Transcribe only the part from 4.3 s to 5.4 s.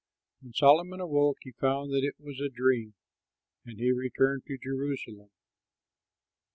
to Jerusalem.